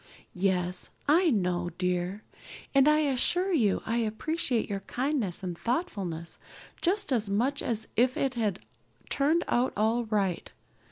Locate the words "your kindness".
4.67-5.43